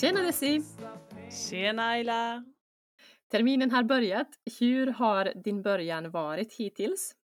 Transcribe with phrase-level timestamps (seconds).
[0.00, 0.62] Tjena Desi!
[1.30, 2.44] Tjena Ayla!
[3.30, 4.28] Terminen har börjat.
[4.60, 7.14] Hur har din början varit hittills?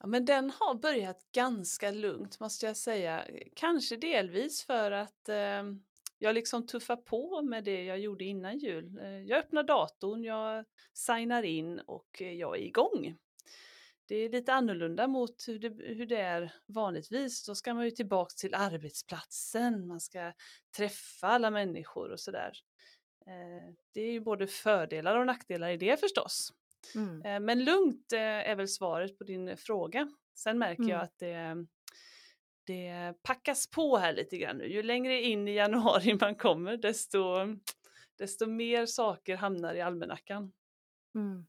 [0.00, 3.24] Ja, men den har börjat ganska lugnt måste jag säga.
[3.56, 5.62] Kanske delvis för att eh,
[6.18, 8.98] jag liksom tuffar på med det jag gjorde innan jul.
[8.98, 13.16] Eh, jag öppnar datorn, jag signar in och jag är igång.
[14.06, 17.44] Det är lite annorlunda mot hur det, hur det är vanligtvis.
[17.46, 20.32] Då ska man ju tillbaks till arbetsplatsen, man ska
[20.76, 22.52] träffa alla människor och sådär.
[23.26, 26.52] Eh, det är ju både fördelar och nackdelar i det förstås.
[26.94, 27.22] Mm.
[27.22, 30.08] Eh, men lugnt eh, är väl svaret på din fråga.
[30.34, 30.90] Sen märker mm.
[30.90, 31.66] jag att det,
[32.66, 34.66] det packas på här lite grann nu.
[34.66, 37.20] Ju längre in i januari man kommer desto,
[38.18, 40.52] desto mer saker hamnar i almanackan.
[41.14, 41.46] Mm.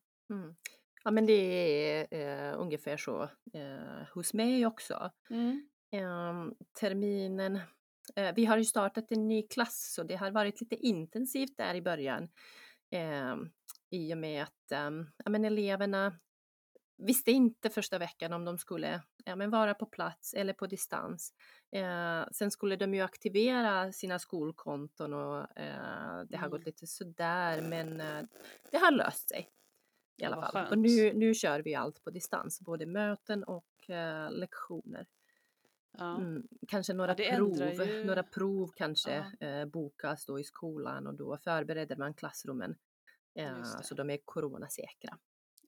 [1.05, 5.11] Ja men det är eh, ungefär så eh, hos mig också.
[5.29, 5.69] Mm.
[5.91, 7.59] Eh, terminen,
[8.35, 11.81] vi har ju startat en ny klass så det har varit lite intensivt där i
[11.81, 12.29] början.
[13.89, 14.71] I och med att
[15.17, 16.19] ja, men eleverna
[16.97, 21.33] visste inte första veckan om de skulle ja, men vara på plats eller på distans.
[21.71, 26.65] Eh, sen skulle de ju aktivera sina skolkonton och eh, det har gått mm.
[26.65, 28.23] lite sådär men eh,
[28.71, 29.49] det har löst sig
[30.17, 30.67] i alla fall.
[30.71, 35.07] Och nu, nu kör vi allt på distans, både möten och uh, lektioner.
[35.97, 36.17] Ja.
[36.17, 37.57] Mm, kanske några ja, prov,
[37.87, 38.03] ju...
[38.03, 39.61] några prov kanske ja.
[39.61, 42.75] uh, bokas då i skolan och då förbereder man klassrummen
[43.39, 45.17] uh, så de är coronasäkra.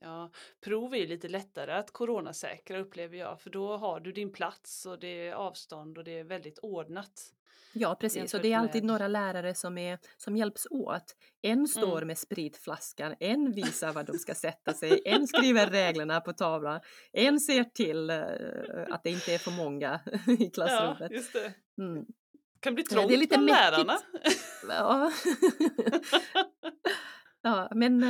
[0.01, 0.31] Ja,
[0.61, 4.99] prov är lite lättare att coronasäkra upplever jag för då har du din plats och
[4.99, 7.33] det är avstånd och det är väldigt ordnat.
[7.73, 11.15] Ja precis och det är alltid några lärare som, är, som hjälps åt.
[11.41, 12.07] En står mm.
[12.07, 16.79] med spritflaskan, en visar var de ska sätta sig, en skriver reglerna på tavlan,
[17.13, 19.99] en ser till uh, att det inte är för många
[20.39, 21.11] i klassrummet.
[21.11, 21.53] Ja, just det.
[21.83, 22.05] Mm.
[22.59, 23.97] kan bli trångt det är lite bland lärarna.
[24.69, 25.11] Ja.
[27.47, 28.03] Ja, men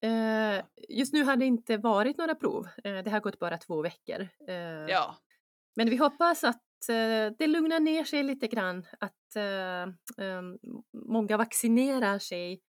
[0.00, 2.68] eh, just nu har det inte varit några prov.
[2.84, 4.28] Eh, det har gått bara två veckor.
[4.48, 4.54] Eh,
[4.88, 5.16] ja.
[5.76, 9.86] Men vi hoppas att eh, det lugnar ner sig lite grann, att eh,
[11.08, 12.62] många vaccinerar sig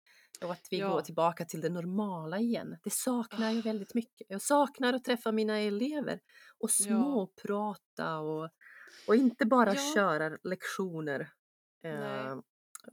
[0.46, 0.90] och att vi ja.
[0.90, 2.78] går tillbaka till det normala igen.
[2.84, 3.62] Det saknar jag ah.
[3.62, 4.28] väldigt mycket.
[4.30, 6.20] Jag saknar att träffa mina elever
[6.60, 8.50] och småprata och,
[9.08, 9.94] och inte bara ja.
[9.96, 11.30] köra lektioner
[11.86, 12.36] eh,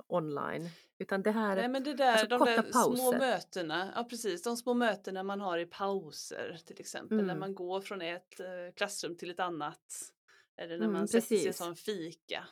[0.06, 0.68] online.
[0.98, 2.96] Utan det här, Nej, men det där, alltså de korta där pauser.
[2.96, 7.26] små mötena, ja precis, de små mötena man har i pauser till exempel, mm.
[7.26, 10.12] när man går från ett eh, klassrum till ett annat.
[10.56, 12.44] Eller när mm, man sätter sig som fika.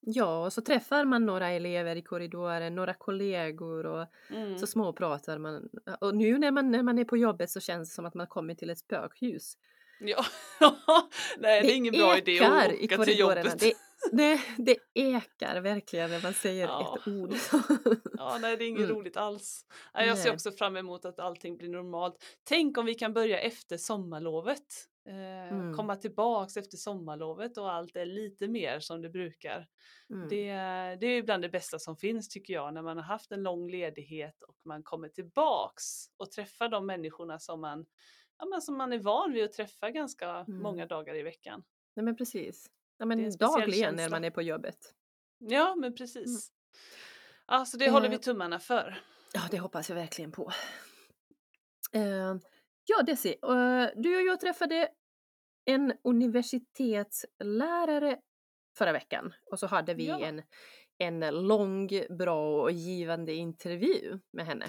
[0.00, 4.58] Ja, och så träffar man några elever i korridoren, några kollegor och mm.
[4.58, 5.68] så småpratar man.
[6.00, 8.26] Och nu när man, när man är på jobbet så känns det som att man
[8.26, 9.56] kommer till ett spökhus.
[10.00, 10.24] Ja,
[11.38, 13.58] nej det, är ingen bra idé att åka till jobbet.
[13.58, 13.72] Det,
[14.12, 16.98] nej, det ekar verkligen när man säger ja.
[16.98, 17.34] ett ord.
[18.18, 18.96] ja, nej det är inget mm.
[18.96, 19.66] roligt alls.
[19.94, 22.24] Jag ser också fram emot att allting blir normalt.
[22.44, 24.88] Tänk om vi kan börja efter sommarlovet.
[25.08, 25.74] Eh, mm.
[25.74, 29.66] Komma tillbaks efter sommarlovet och allt är lite mer som det brukar.
[30.10, 30.28] Mm.
[30.28, 30.46] Det,
[31.00, 33.70] det är bland det bästa som finns tycker jag när man har haft en lång
[33.70, 35.84] ledighet och man kommer tillbaks
[36.16, 37.86] och träffar de människorna som man,
[38.38, 40.62] ja, men som man är van vid att träffa ganska mm.
[40.62, 41.62] många dagar i veckan.
[41.96, 42.70] Nej men precis.
[42.98, 44.78] Ja, men dagligen när man är på jobbet.
[45.38, 46.26] Ja men precis.
[46.26, 46.38] Mm.
[47.46, 48.20] Ja, så det håller vi eh.
[48.20, 49.00] tummarna för.
[49.32, 50.52] Ja det hoppas jag verkligen på.
[51.96, 52.36] Uh,
[52.88, 54.88] Ja, Desi, uh, du och jag träffade
[55.64, 58.18] en universitetslärare
[58.78, 60.20] förra veckan och så hade vi ja.
[60.20, 60.42] en,
[60.98, 64.66] en lång, bra och givande intervju med henne.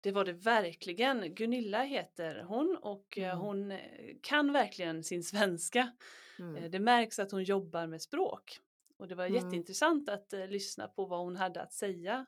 [0.00, 1.34] Det var det verkligen.
[1.34, 3.38] Gunilla heter hon och eh, mm.
[3.38, 3.78] hon eh,
[4.22, 5.92] kan verkligen sin svenska.
[6.38, 6.70] Mm.
[6.70, 8.60] Det märks att hon jobbar med språk.
[8.96, 9.34] Och det var mm.
[9.34, 12.26] jätteintressant att uh, lyssna på vad hon hade att säga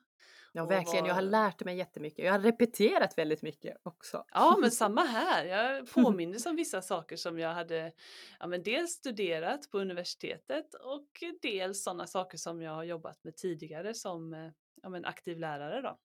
[0.53, 1.03] Ja, verkligen.
[1.03, 1.07] Var...
[1.09, 2.25] Jag har lärt mig jättemycket.
[2.25, 4.25] Jag har repeterat väldigt mycket också.
[4.31, 5.45] Ja, men samma här.
[5.45, 7.91] Jag påminner om vissa saker som jag hade
[8.39, 13.35] ja, men dels studerat på universitetet och dels sådana saker som jag har jobbat med
[13.35, 14.51] tidigare som eh,
[14.81, 15.81] ja, men aktiv lärare.
[15.81, 15.97] Då.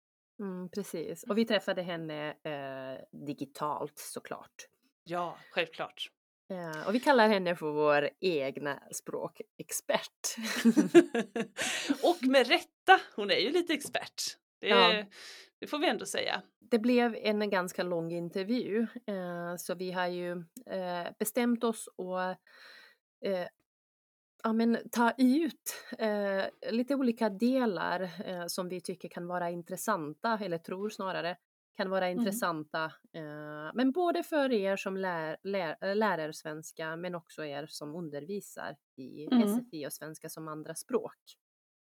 [0.45, 4.69] Mm, precis, och vi träffade henne eh, digitalt såklart.
[5.05, 6.11] Ja, självklart.
[6.49, 10.37] Ja, och vi kallar henne för vår egna språkexpert.
[12.03, 14.23] och med rätta, hon är ju lite expert.
[14.61, 15.05] Det, ja.
[15.61, 16.43] det, får vi ändå säga.
[16.71, 20.33] Det blev en ganska lång intervju eh, så vi har ju
[20.67, 22.39] eh, bestämt oss att
[23.25, 23.49] eh,
[24.43, 30.39] ja, men, ta ut eh, lite olika delar eh, som vi tycker kan vara intressanta,
[30.43, 31.37] eller tror snarare,
[31.77, 32.19] kan vara mm.
[32.19, 32.85] intressanta.
[33.15, 38.77] Eh, men både för er som lär, lär, lärare svenska men också er som undervisar
[38.97, 39.49] i mm.
[39.49, 41.19] SFI och svenska som andra språk.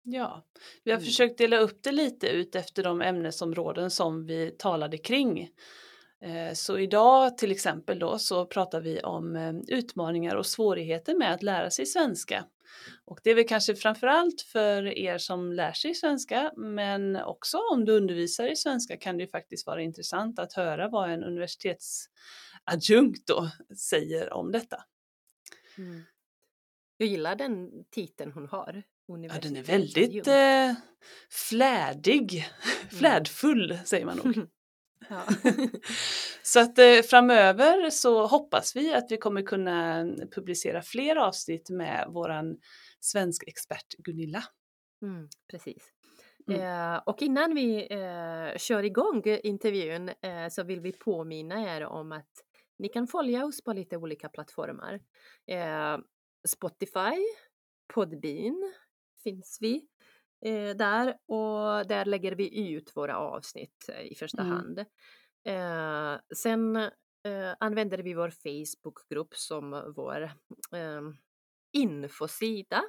[0.02, 0.46] Ja,
[0.84, 1.06] vi har mm.
[1.06, 5.50] försökt dela upp det lite ut efter de ämnesområden som vi talade kring.
[6.20, 11.32] Eh, så idag till exempel då så pratar vi om eh, utmaningar och svårigheter med
[11.32, 12.44] att lära sig svenska.
[13.04, 17.84] Och det är väl kanske framförallt för er som lär sig svenska men också om
[17.84, 23.26] du undervisar i svenska kan det ju faktiskt vara intressant att höra vad en universitetsadjunkt
[23.26, 24.84] då säger om detta.
[25.78, 26.02] Mm.
[26.96, 28.82] Jag gillar den titeln hon har.
[29.06, 30.72] Ja, den är väldigt eh,
[31.30, 32.98] flädig, mm.
[32.98, 34.46] flädfull säger man nog.
[35.08, 35.22] Ja.
[36.42, 42.06] så att eh, framöver så hoppas vi att vi kommer kunna publicera fler avsnitt med
[42.08, 42.58] våran
[43.00, 44.44] svensk expert Gunilla.
[45.02, 45.92] Mm, precis.
[46.48, 46.60] Mm.
[46.60, 52.12] Eh, och innan vi eh, kör igång intervjun eh, så vill vi påminna er om
[52.12, 52.44] att
[52.78, 55.00] ni kan följa oss på lite olika plattformar.
[55.46, 55.98] Eh,
[56.48, 57.16] Spotify,
[57.94, 58.72] Podbean
[59.22, 59.86] finns vi
[60.44, 64.52] eh, där och där lägger vi ut våra avsnitt eh, i första mm.
[64.52, 64.78] hand.
[65.44, 70.22] Eh, sen eh, använder vi vår Facebookgrupp som vår
[70.72, 71.02] eh,
[71.72, 72.82] infosida.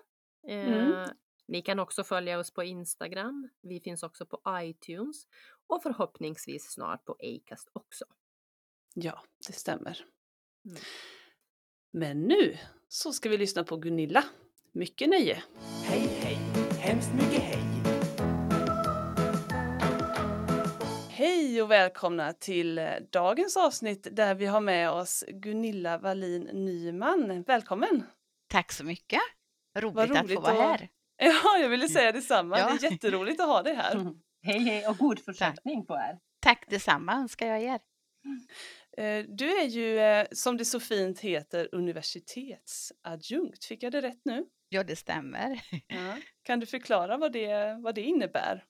[0.48, 0.94] Mm.
[0.94, 1.10] Eh,
[1.48, 3.50] ni kan också följa oss på Instagram.
[3.62, 5.28] Vi finns också på iTunes
[5.68, 8.06] och förhoppningsvis snart på Acast också.
[8.94, 10.06] Ja, det stämmer.
[10.66, 10.78] Mm.
[11.92, 12.57] Men nu
[12.88, 14.24] så ska vi lyssna på Gunilla.
[14.72, 15.44] Mycket nöje!
[17.00, 17.63] Hemskt mycket hej!
[21.10, 27.44] Hej och välkomna till eh, dagens avsnitt där vi har med oss Gunilla Wallin Nyman.
[27.44, 28.04] Välkommen!
[28.50, 29.19] Tack så mycket!
[29.78, 30.90] Roligt, roligt att få vara här.
[31.18, 32.60] Ja, jag ville säga detsamma.
[32.60, 32.66] Ja.
[32.66, 34.13] Det är jätteroligt att ha dig här.
[34.44, 36.19] Hej, hej och god fortsättning på er.
[36.42, 37.80] Tack detsamma önskar jag er.
[38.98, 43.66] Eh, du är ju, eh, som det så fint heter, universitetsadjunkt.
[43.66, 44.45] Fick jag det rätt nu?
[44.69, 45.62] Ja, det stämmer.
[45.88, 46.18] Ja.
[46.50, 48.66] Kan du förklara vad det, vad det innebär?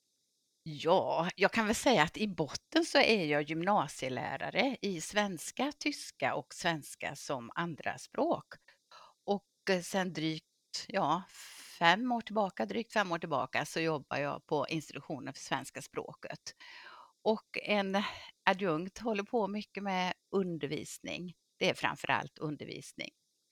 [0.64, 6.36] Ja, jag kan väl säga att i botten så är jag gymnasielärare i svenska, tyska
[6.36, 8.46] och svenska som andraspråk.
[9.26, 11.24] Och eh, sen drygt, ja,
[11.80, 16.56] fem år tillbaka, drygt fem år tillbaka så jobbar jag på institutionen för svenska språket.
[17.22, 18.04] Och en
[18.50, 21.34] adjunkt håller på mycket med undervisning.
[21.60, 23.10] Det är framför allt undervisning.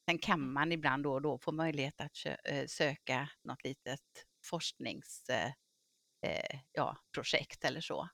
[0.09, 3.99] Sen kan man ibland då och då få möjlighet att eh, söka något litet
[4.45, 5.43] forskningsprojekt
[6.21, 6.97] eh, ja,
[7.63, 8.09] eller så.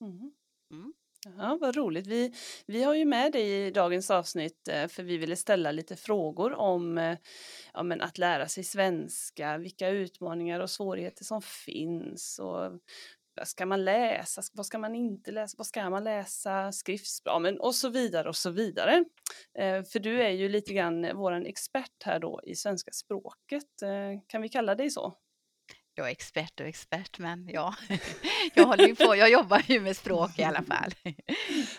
[0.00, 0.32] Mm.
[0.72, 0.92] Mm.
[1.38, 2.06] Ja, vad roligt.
[2.06, 2.34] Vi,
[2.66, 6.52] vi har ju med dig i dagens avsnitt eh, för vi ville ställa lite frågor
[6.52, 7.16] om
[7.72, 12.80] ja, men att lära sig svenska, vilka utmaningar och svårigheter som finns och
[13.44, 17.88] ska man läsa, vad ska man inte läsa, vad ska man läsa, skriftspråk och så
[17.88, 19.04] vidare och så vidare.
[19.58, 23.82] Eh, för du är ju lite grann våran expert här då i svenska språket.
[23.82, 25.14] Eh, kan vi kalla dig så?
[25.94, 27.74] Jag är expert och expert, men ja,
[28.54, 30.94] jag håller ju på, jag jobbar ju med språk i alla fall.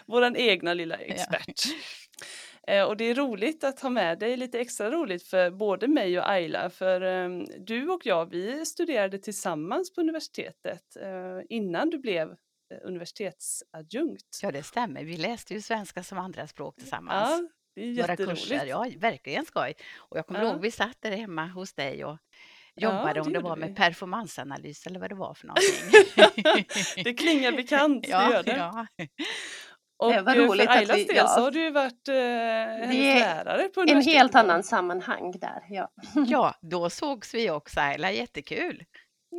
[0.05, 1.65] Våran egna lilla expert.
[1.65, 1.73] Ja.
[2.67, 6.19] Eh, och det är roligt att ha med dig, lite extra roligt för både mig
[6.19, 7.29] och Ayla, för eh,
[7.59, 14.39] du och jag, vi studerade tillsammans på universitetet eh, innan du blev eh, universitetsadjunkt.
[14.41, 15.03] Ja, det stämmer.
[15.03, 17.29] Vi läste ju svenska som andraspråk tillsammans.
[17.29, 18.41] Ja, det är jätteroligt.
[18.41, 18.65] Kurser.
[18.65, 19.73] Ja, verkligen skoj.
[19.95, 20.51] Och jag kommer ja.
[20.51, 22.17] ihåg, vi satt där hemma hos dig och
[22.75, 23.75] jobbade, ja, det om det var med vi.
[23.75, 27.03] performansanalys eller vad det var för någonting.
[27.03, 28.57] det klingar bekant, det ja, gör det.
[28.57, 28.87] Ja.
[30.03, 31.27] Och det var roligt för Ailas del ja.
[31.27, 35.91] så har du ju varit eh, hennes lärare på En helt annan sammanhang där, ja.
[36.27, 38.83] ja, då sågs vi också Ayla, jättekul.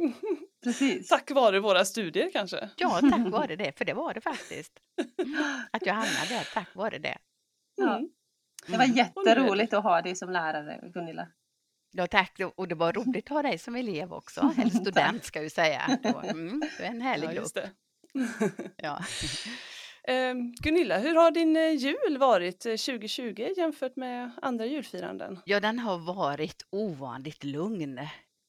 [0.65, 1.09] Precis.
[1.09, 2.71] Tack vare våra studier kanske?
[2.77, 4.73] Ja, tack vare det, för det var det faktiskt.
[5.71, 7.19] Att jag hamnade där, tack vare det.
[7.77, 7.97] Ja.
[7.97, 8.09] Mm.
[8.67, 11.29] Det var jätteroligt att ha dig som lärare, Gunilla.
[11.91, 12.41] Ja, tack.
[12.57, 15.99] Och det var roligt att ha dig som elev också, eller student ska vi säga.
[16.25, 17.59] Mm, du är en härlig ja, grupp.
[18.77, 19.05] ja.
[20.09, 25.39] Eh, Gunilla, hur har din eh, jul varit 2020 eh, jämfört med andra julfiranden?
[25.45, 28.01] Ja, den har varit ovanligt lugn.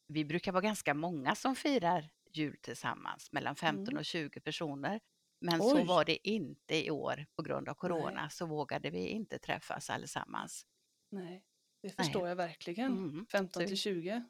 [0.07, 3.97] Vi brukar vara ganska många som firar jul tillsammans, mellan 15 mm.
[3.97, 4.99] och 20 personer.
[5.41, 5.69] Men Oj.
[5.69, 8.31] så var det inte i år på grund av corona, nej.
[8.31, 10.65] så vågade vi inte träffas allesammans.
[11.11, 11.43] Nej,
[11.81, 12.29] det förstår nej.
[12.29, 12.91] jag verkligen.
[12.91, 13.25] Mm.
[13.31, 14.23] 15 till 20.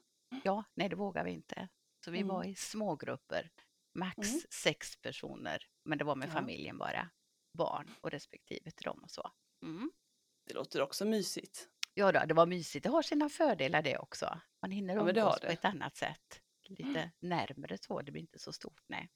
[0.44, 1.70] Ja, nej det vågar vi inte.
[2.06, 2.28] Så vi mm.
[2.28, 3.50] var i smågrupper
[3.96, 4.42] max mm.
[4.50, 6.34] sex personer, men det var med ja.
[6.34, 7.10] familjen bara.
[7.56, 9.32] Barn och respektive till dem och så.
[9.64, 9.92] Mm.
[10.48, 11.70] Det låter också mysigt.
[11.94, 12.84] Ja, då, det var mysigt.
[12.84, 14.40] Det har sina fördelar det också.
[14.62, 16.42] Man hinner umgås ja, på ett annat sätt.
[16.70, 17.10] Lite mm.
[17.20, 18.82] närmare så, det blir inte så stort.
[18.88, 19.10] Nej.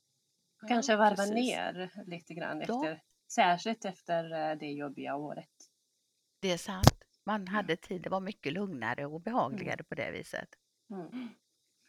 [0.67, 1.33] Kanske varva Precis.
[1.33, 2.97] ner lite grann, efter, ja.
[3.31, 5.69] särskilt efter eh, det jobbiga året.
[6.39, 7.03] Det är sant.
[7.23, 9.85] Man hade tid, det var mycket lugnare och behagligare mm.
[9.85, 10.49] på det viset.
[10.89, 11.29] Mm.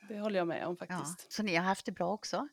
[0.09, 1.25] det håller jag med om faktiskt.
[1.25, 2.49] Ja, så ni har haft det bra också?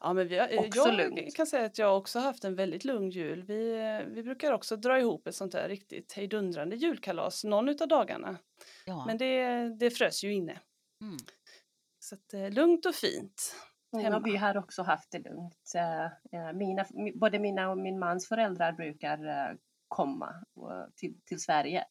[0.00, 1.36] Ja, men vi har, Också jag lugnt.
[1.36, 3.42] kan säga att jag också har haft en väldigt lugn jul.
[3.42, 3.72] Vi,
[4.08, 8.36] vi brukar också dra ihop ett sånt där riktigt hejdundrande julkalas någon utav dagarna.
[8.86, 9.04] Ja.
[9.06, 10.60] Men det, det frös ju inne.
[11.00, 11.16] Mm.
[11.98, 13.54] Så att, eh, lugnt och fint.
[13.90, 14.20] Ja, hemma.
[14.24, 15.72] vi har också haft det lugnt.
[15.76, 16.04] Eh,
[16.40, 19.56] eh, Mina, mi- både mina och min mans föräldrar brukar eh,
[19.88, 21.84] komma eh, till, till Sverige.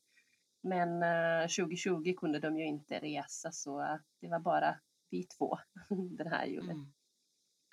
[0.64, 4.80] Men eh, 2020 kunde de ju inte resa så eh, det var bara
[5.10, 5.58] vi två
[6.18, 6.70] den här julen.
[6.72, 6.94] Mm.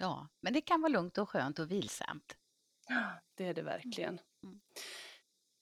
[0.01, 2.37] Ja, men det kan vara lugnt och skönt och vilsamt.
[3.35, 4.21] Det är det verkligen.
[4.45, 4.61] Mm.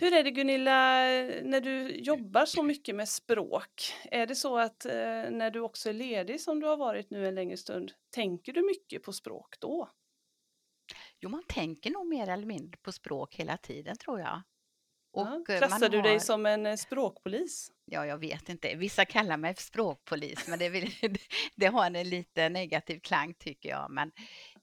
[0.01, 1.01] Hur är det Gunilla,
[1.43, 3.93] när du jobbar så mycket med språk?
[4.05, 4.93] Är det så att eh,
[5.31, 8.63] när du också är ledig som du har varit nu en längre stund, tänker du
[8.67, 9.91] mycket på språk då?
[11.21, 14.43] Jo, man tänker nog mer eller mindre på språk hela tiden tror jag.
[15.13, 17.73] Ja, Och, eh, Klassar du dig har- som en eh, språkpolis?
[17.91, 18.75] Ja, jag vet inte.
[18.77, 20.91] Vissa kallar mig för språkpolis, men det, vill,
[21.57, 23.91] det har en lite negativ klang tycker jag.
[23.91, 24.13] Men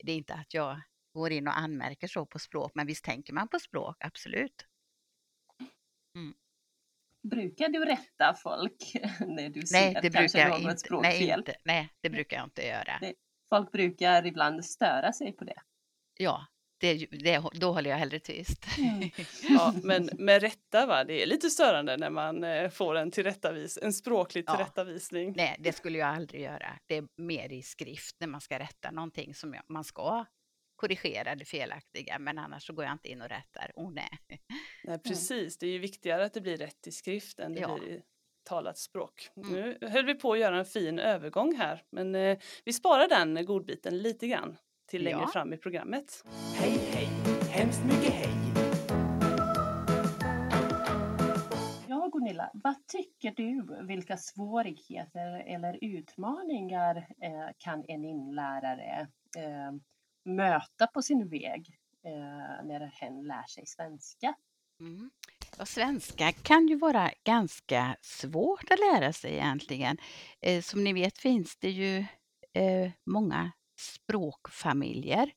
[0.04, 0.82] det är inte att jag
[1.14, 4.66] går in och anmärker så på språk, men visst tänker man på språk, absolut.
[7.24, 10.68] Brukar du rätta folk när du ser Nej, det brukar något inte.
[10.68, 11.40] Nej, språkfel?
[11.40, 11.56] inte.
[11.64, 12.98] Nej, det brukar jag inte göra.
[13.02, 13.14] Det-
[13.50, 15.62] Folk brukar ibland störa sig på det.
[16.18, 16.46] Ja,
[16.78, 18.66] det, det, då håller jag hellre tyst.
[18.78, 19.10] Mm.
[19.50, 23.80] Ja, men med rätta va, det är lite störande när man eh, får en, tillrättavis,
[23.82, 24.56] en språklig Ja.
[24.56, 25.34] tillrättavisning.
[25.38, 26.80] Nej, det skulle jag aldrig göra.
[26.86, 30.26] Det är mer i skrift när man ska rätta någonting som jag, man ska
[30.76, 33.72] korrigera det felaktiga, men annars så går jag inte in och rättar.
[33.76, 34.10] Oh nej.
[34.84, 37.76] Nej, precis, det är ju viktigare att det blir rätt i skrift än det Ja.
[37.80, 38.02] blir i
[38.44, 39.30] talat språk.
[39.38, 39.52] Mm.
[39.54, 43.46] Nu höll vi på att göra en fin övergång här, men eh, vi sparar den
[43.46, 45.28] godbiten lite grann till längre Ja.
[45.28, 46.24] fram i programmet.
[46.56, 47.10] Hej, hej,
[47.50, 48.30] hemskt mycket hej.
[51.88, 53.68] Ja, Gunilla, vad tycker du?
[53.88, 59.72] Vilka svårigheter eller utmaningar eh, kan en inlärare eh,
[60.26, 64.36] möta på sin väg eh, när hen lär sig svenska?
[64.80, 65.12] Mm.
[65.58, 69.98] Ja, svenska kan ju vara ganska svårt att lära sig egentligen.
[70.42, 71.98] Eh, som ni vet finns det ju
[72.54, 75.32] eh, många språkfamiljer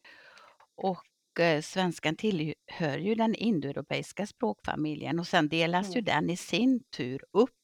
[0.77, 6.05] och eh, svenskan tillhör ju den indoeuropeiska språkfamiljen och sen delas ju Mm.
[6.05, 7.55] den i sin tur upp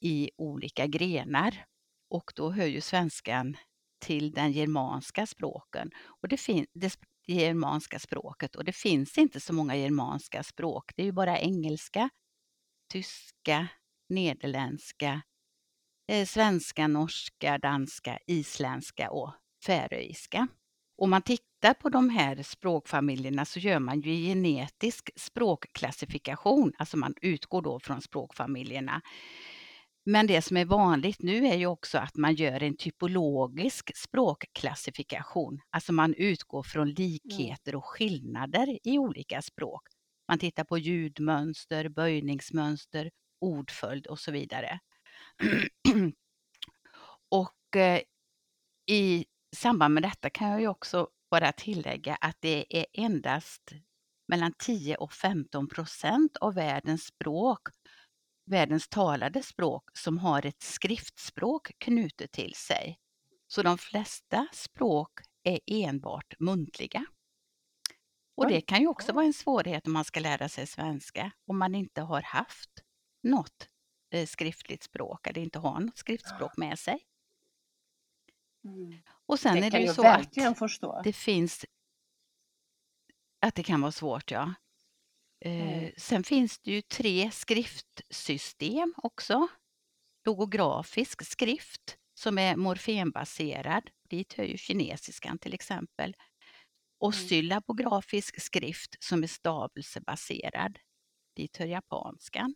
[0.00, 1.64] i olika grenar
[2.10, 3.56] och då hör ju svenskan
[4.00, 5.90] till den germanska språken
[6.22, 10.92] och det, fin- det germanska språket och det finns inte så många germanska språk.
[10.96, 12.10] Det är ju bara engelska,
[12.92, 13.68] tyska,
[14.08, 15.22] nederländska,
[16.12, 19.32] eh, svenska, norska, danska, isländska och
[19.66, 20.48] färöiska.
[20.96, 27.14] Om man tittar på de här språkfamiljerna så gör man ju genetisk språkklassifikation, alltså man
[27.22, 29.02] utgår då från språkfamiljerna.
[30.04, 35.60] Men det som är vanligt nu är ju också att man gör en typologisk språkklassifikation,
[35.70, 39.82] alltså man utgår från likheter och skillnader i olika språk.
[40.28, 44.80] Man tittar på ljudmönster, böjningsmönster, ordföljd och så vidare.
[47.28, 48.00] och eh,
[49.52, 53.72] i samband med detta kan jag ju också bara tillägga att det är endast
[54.28, 57.68] mellan 10 och 15 procent av världens språk,
[58.50, 62.98] världens talade språk, som har ett skriftspråk knutet till sig.
[63.46, 65.10] Så de flesta språk
[65.42, 67.04] är enbart muntliga.
[68.36, 71.58] Och det kan ju också vara en svårighet om man ska lära sig svenska, om
[71.58, 72.70] man inte har haft
[73.22, 73.68] något
[74.14, 77.00] eh, skriftligt språk eller inte har något skriftspråk med sig.
[79.26, 81.00] Och sen det är det ju så att förstå.
[81.04, 81.64] det finns
[83.46, 84.54] att det kan vara svårt, ja.
[85.44, 85.92] Eh, Mm.
[85.96, 89.48] Sen finns det ju tre skriftsystem också.
[90.26, 93.90] Logografisk skrift som är morfembaserad.
[94.10, 96.16] Dit hör ju kinesiskan till exempel.
[97.00, 97.28] Och Mm.
[97.28, 100.78] syllabografisk skrift som är stavelsebaserad.
[101.36, 102.54] Dit hör japanskan.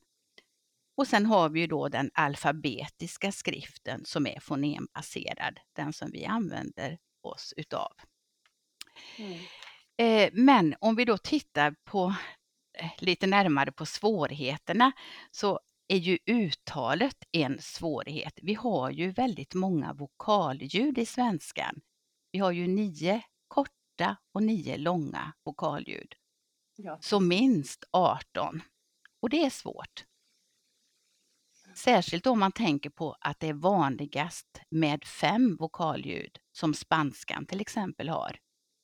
[0.96, 6.24] Och sen har vi ju då den alfabetiska skriften som är fonembaserad, den som vi
[6.24, 7.92] använder oss utav.
[9.18, 9.38] Mm.
[9.96, 12.14] Eh, Men om vi då tittar på
[12.78, 14.92] eh, lite närmare på svårigheterna
[15.30, 18.38] så är ju uttalet en svårighet.
[18.42, 21.80] Vi har ju väldigt många vokalljud i svenskan.
[22.32, 26.14] Vi har ju nio korta och nio långa vokalljud.
[26.76, 26.98] Ja.
[27.00, 28.62] Så minst 18.
[29.20, 30.04] Och det är svårt.
[31.76, 37.61] Särskilt om man tänker på att det är vanligast med fem vokalljud som spanskan till
[37.61, 38.38] exempel har.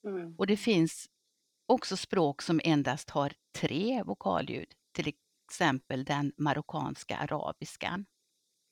[0.06, 0.34] Mm.
[0.38, 1.08] Och det finns
[1.66, 5.12] också språk som endast har tre vokalljud, till
[5.48, 8.06] exempel den marockanska arabiskan.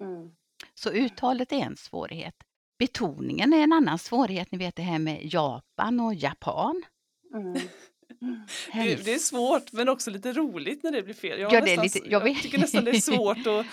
[0.03, 0.31] Mm.
[0.75, 2.35] Så uttalet är en svårighet.
[2.79, 6.83] Betoningen är en annan svårighet, ni vet det här med Japan och japan.
[7.35, 7.61] Mm.
[8.73, 11.41] Det, det är svårt men också lite roligt när det blir fel.
[11.41, 13.67] Jag, Ja, nästan, lite- jag jag, tycker nästan det är svårt att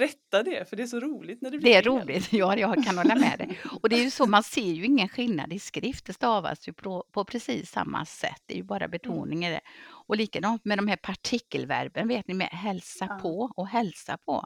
[0.00, 1.92] rätta det för det är så roligt när det blir Det är fel.
[1.92, 3.58] roligt, ja jag kan hålla med dig.
[3.82, 6.72] Och det är ju så, man ser ju ingen skillnad i skrift, det stavas ju
[6.72, 9.60] på, på precis samma sätt, det är ju bara betoning i det.
[10.06, 13.18] Och likadant med de här partikelverben, vet ni, med hälsa Ja.
[13.22, 14.44] på och hälsa på.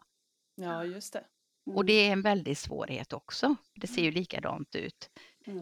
[0.57, 1.25] Ja, just det.
[1.75, 5.11] Och det är en väldig svårighet också, det ser ju likadant ut.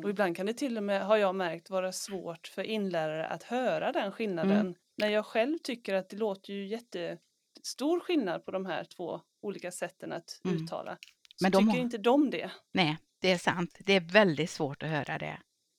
[0.03, 3.43] Och ibland kan det till och med, har jag märkt, vara svårt för inlärare att
[3.43, 4.61] höra den skillnaden.
[4.61, 4.75] Mm.
[4.97, 9.71] När jag själv tycker att det låter ju jättestor skillnad på de här två olika
[9.73, 10.62] sätten att Mm.
[10.64, 10.99] uttala.
[11.37, 12.50] Så Men de tycker har- inte de det.
[12.73, 15.38] Nej, det är sant, det är väldigt svårt att höra det.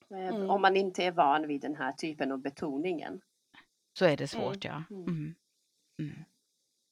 [0.09, 0.49] Mm.
[0.49, 3.21] Om man inte är van vid den här typen av betoningen.
[3.99, 4.83] Så är det svårt, ja.
[4.89, 5.03] Mm.
[5.07, 5.35] Mm.
[6.01, 6.15] Mm.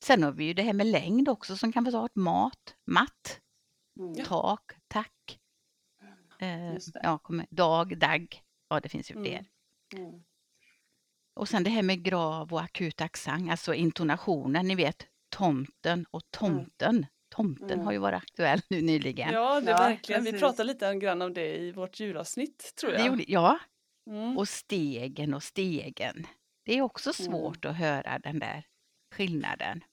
[0.03, 2.15] Sen har vi ju det här med längd också som kan vara svårt.
[2.15, 3.39] Mat, matt,
[3.99, 4.15] Mm.
[4.25, 5.39] tak, tack.
[6.43, 8.41] Eh, ja, kommer, dag, dag.
[8.69, 9.23] Ja, det finns ju Mm.
[9.25, 9.45] fler.
[10.01, 10.23] Mm.
[11.35, 16.21] Och sen det här med grav och akut accent, alltså intonationen, ni vet tomten och
[16.31, 17.05] tomten.
[17.35, 17.85] Tomten Mm.
[17.85, 19.33] har ju varit aktuell nu nyligen.
[19.33, 20.23] Ja, det är Ja, verkligen.
[20.23, 20.41] Vi precis.
[20.41, 23.07] pratade lite grann om det i vårt julavsnitt tror jag.
[23.07, 23.59] gjorde, ja,
[24.07, 24.37] Mm.
[24.37, 26.27] och stegen och stegen.
[26.65, 27.31] Det är också Mm.
[27.31, 28.65] svårt att höra den där
[29.15, 29.83] skillnaden.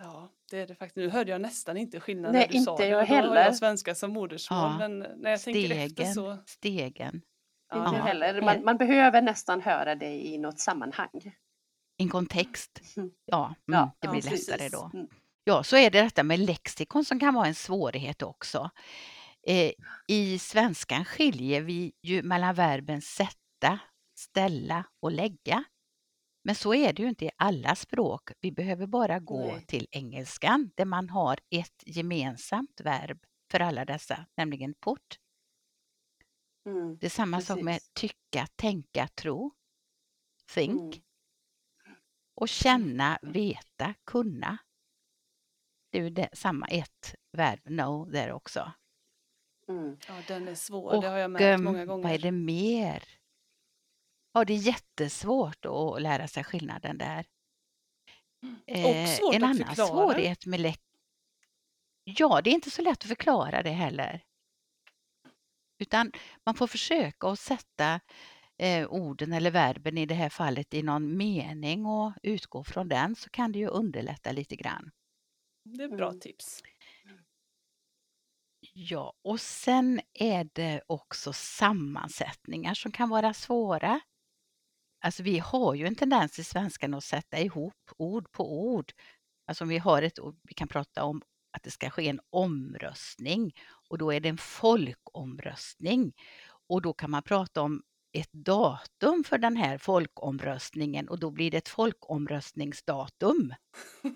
[0.00, 0.96] Ja, det är det faktiskt.
[0.96, 2.88] Nu hörde jag nästan inte skillnaden Nej, när du sa inte det.
[2.88, 3.44] jag och då har heller.
[3.44, 4.78] jag svenska som modersmål, Ja.
[4.78, 6.38] men när jag tänker efter Stegen, så...
[6.46, 7.14] stegen.
[7.14, 7.22] Inte
[7.74, 7.90] Ja.
[7.90, 8.42] heller.
[8.42, 11.34] Man, man behöver nästan höra det i något sammanhang.
[11.98, 12.80] En kontext.
[12.96, 13.10] Mm.
[13.24, 14.48] Ja, mm, Ja, det blir precis.
[14.48, 14.90] lättare då.
[14.94, 15.06] Mm.
[15.44, 18.70] Ja, så är det detta med lexikon som kan vara en svårighet också.
[19.46, 19.72] Eh,
[20.08, 23.78] I svenskan skiljer vi ju mellan verben sätta,
[24.18, 25.64] ställa och lägga.
[26.44, 28.30] Men så är det ju inte i alla språk.
[28.40, 29.66] Vi behöver bara gå Nej.
[29.66, 35.18] till engelskan där man har ett gemensamt verb för alla dessa, nämligen put.
[36.66, 36.98] Mm.
[36.98, 37.90] Det är samma sak med Precis.
[37.94, 39.52] tycka, tänka, tro,
[40.54, 40.80] think.
[40.80, 41.02] Mm.
[42.34, 44.58] Och känna, veta, kunna.
[45.90, 48.72] Det är ju det, samma ett verb, know, där också.
[49.68, 49.96] Mm.
[50.08, 51.00] Ja, den är svår.
[51.00, 52.02] det har jag Och märkt ehm, många gånger.
[52.02, 53.02] vad är det mer?
[54.32, 57.26] Ja, det är jättesvårt att lära sig skillnaden där.
[58.66, 59.88] Och svårt en att annan förklara.
[59.88, 60.80] svårighet med läck...
[62.04, 64.24] Ja, det är inte så lätt att förklara det heller.
[65.78, 66.12] Utan
[66.46, 68.00] man får försöka att sätta
[68.58, 73.16] eh, orden eller verben i det här fallet i någon mening och utgå från den
[73.16, 74.90] så kan det ju underlätta lite grann.
[75.64, 76.20] Det är bra Mm.
[76.20, 76.62] tips.
[78.74, 84.00] Ja, och sen är det också sammansättningar som kan vara svåra.
[85.02, 88.92] Alltså vi har ju en tendens i svenskan att sätta ihop ord på ord.
[89.46, 92.20] Alltså om vi har ett ord, vi kan prata om att det ska ske en
[92.30, 93.52] omröstning
[93.88, 96.12] och då är det en folkomröstning.
[96.68, 101.50] Och då kan man prata om ett datum för den här folkomröstningen och då blir
[101.50, 103.54] det ett folkomröstningsdatum.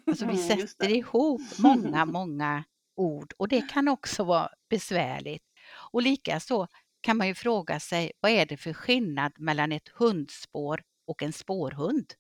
[0.07, 2.65] Alltså vi sätter ihop många, många
[2.97, 5.45] ord och det kan också vara besvärligt.
[5.93, 6.69] Och likaså
[7.07, 11.33] kan man ju fråga sig vad är det för skillnad mellan ett hundspår och en
[11.33, 12.13] spårhund?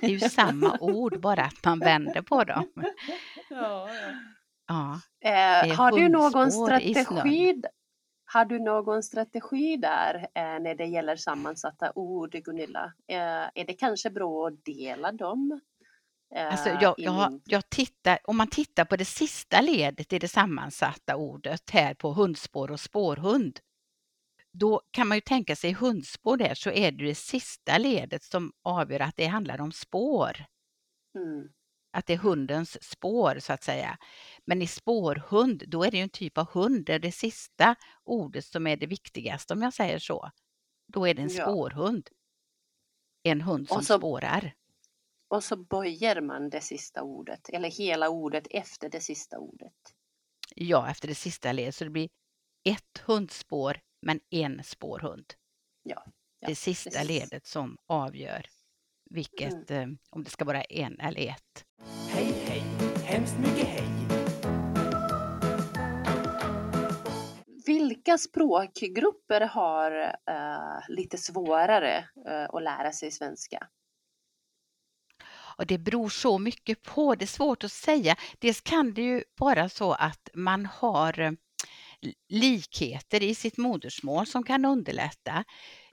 [0.00, 2.64] Det är ju samma ord bara att man vänder på dem.
[3.50, 3.88] Ja,
[4.66, 5.00] ja.
[5.20, 7.62] Eh, har du någon strategi?
[8.24, 12.92] Har du någon strategi där eh, när det gäller sammansatta ord, Gunilla?
[13.06, 13.16] Eh,
[13.54, 15.60] är det kanske bra att dela dem?
[16.34, 20.12] Eh, alltså jag, i jag, min- jag tittar, om man tittar på det sista ledet
[20.12, 23.60] i det sammansatta ordet här på hundspår och spårhund.
[24.52, 28.52] Då kan man ju tänka sig hundspår där så är det det sista ledet som
[28.62, 30.44] avgör att det handlar om spår.
[31.18, 31.48] Mm.
[31.92, 33.98] att det är hundens spår så att säga.
[34.44, 37.74] Men i spårhund, då är det ju en typ av hund, det är det sista
[38.04, 40.30] ordet som är det viktigaste om jag säger så.
[40.92, 42.08] Då är det en spårhund.
[43.22, 44.54] En hund som så- spårar.
[45.28, 49.74] Och så böjer man det sista ordet, eller hela ordet efter det sista ordet.
[50.54, 51.74] Ja, efter det sista ledet.
[51.74, 52.08] Så det blir
[52.64, 55.34] ett hundspår men en spårhund.
[55.82, 56.02] Ja,
[56.40, 57.08] ja, det sista precis.
[57.08, 58.46] ledet som avgör
[59.10, 61.64] vilket, eh, om det ska vara en eller ett.
[62.08, 62.62] Hej, hej,
[63.04, 63.88] hemskt mycket hej.
[67.66, 69.92] Vilka språkgrupper har
[70.26, 73.68] eh, lite svårare eh, att lära sig svenska?
[75.58, 78.16] Och det beror så mycket på, det är svårt att säga.
[78.38, 81.32] Dels kan det ju vara så att man har eh,
[82.28, 85.44] likheter i sitt modersmål som kan underlätta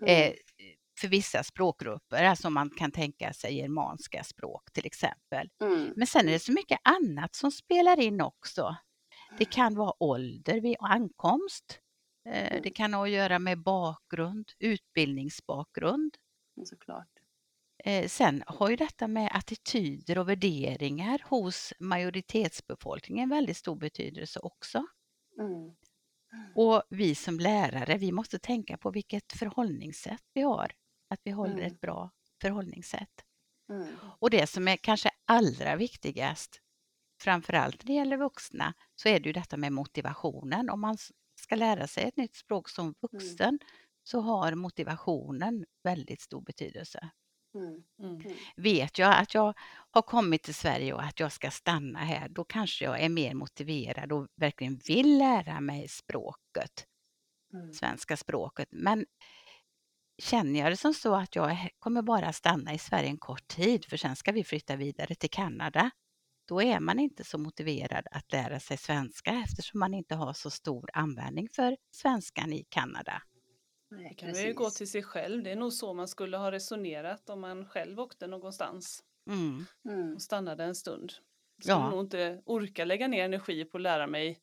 [0.01, 0.31] Mm.
[0.31, 0.33] eh,
[1.01, 5.49] för vissa språkgrupper, alltså man kan tänka sig germanska språk till exempel.
[5.61, 5.93] Mm.
[5.95, 8.75] Men sen är det så mycket annat som spelar in också.
[9.37, 11.79] Det kan vara ålder vid ankomst.
[12.29, 16.15] Eh, det kan ha att göra med bakgrund, utbildningsbakgrund.
[16.65, 17.07] Såklart.
[17.85, 24.85] Eh, sen har ju detta med attityder och värderingar hos majoritetsbefolkningen väldigt stor betydelse också.
[25.39, 25.75] Mm.
[26.55, 30.71] Och vi som lärare, vi måste tänka på vilket förhållningssätt vi har.
[31.09, 31.65] Att vi håller Mm.
[31.65, 33.23] ett bra förhållningssätt.
[33.69, 33.87] Mm.
[34.19, 36.61] Och det som är kanske allra viktigast,
[37.21, 40.69] framförallt när det gäller vuxna, så är det ju detta med motivationen.
[40.69, 40.97] Om man
[41.41, 43.59] ska lära sig ett nytt språk som vuxen
[44.03, 47.09] så har motivationen väldigt stor betydelse.
[47.55, 47.83] Mm.
[47.99, 48.21] Mm.
[48.55, 49.53] Vet jag att jag
[49.91, 53.33] har kommit till Sverige och att jag ska stanna här, då kanske jag är mer
[53.33, 56.85] motiverad och verkligen vill lära mig språket,
[57.53, 57.73] Mm.
[57.73, 58.67] svenska språket.
[58.71, 59.05] Men
[60.21, 63.85] känner jag det som så att jag kommer bara stanna i Sverige en kort tid,
[63.85, 65.91] för sen ska vi flytta vidare till Kanada,
[66.47, 70.49] då är man inte så motiverad att lära sig svenska eftersom man inte har så
[70.49, 73.21] stor användning för svenskan i Kanada.
[73.91, 75.43] Nej, Det kan man ju gå till sig själv.
[75.43, 79.65] Det är nog så man skulle ha resonerat om man själv åkte någonstans Mm.
[79.89, 80.13] Mm.
[80.15, 81.13] och stannade en stund.
[81.57, 81.89] Jag skulle Ja.
[81.89, 84.39] nog inte orka lägga ner energi på att lära mig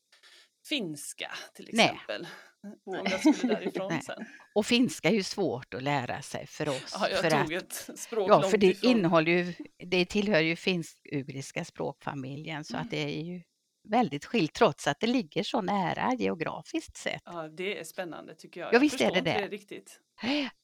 [0.68, 1.84] finska till Nej.
[1.84, 2.26] exempel.
[2.62, 3.02] Om Nej.
[3.10, 4.02] jag skulle därifrån Nej.
[4.02, 4.24] sen.
[4.54, 6.96] Och finska är ju svårt att lära sig för oss.
[7.00, 8.90] Ja, jag för tog att ett språk Ja, för det ifrån.
[8.90, 12.84] innehåller ju, det tillhör ju finsk-ugriska språkfamiljen så Mm.
[12.84, 13.42] att det är ju
[13.88, 17.22] väldigt skilt trots att det ligger så nära geografiskt sett.
[17.24, 18.68] Ja, det är spännande tycker jag.
[18.68, 19.38] Ja, jag visst är förstår det det.
[19.40, 20.00] det riktigt.